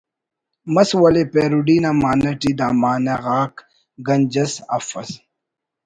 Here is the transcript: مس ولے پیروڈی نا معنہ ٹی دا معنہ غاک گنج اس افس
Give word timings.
مس 0.73 0.89
ولے 1.01 1.23
پیروڈی 1.33 1.77
نا 1.83 1.91
معنہ 2.01 2.31
ٹی 2.39 2.51
دا 2.59 2.67
معنہ 2.81 3.15
غاک 3.23 3.53
گنج 4.07 4.35
اس 4.43 4.53
افس 4.75 5.09